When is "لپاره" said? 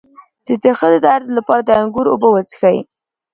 1.37-1.61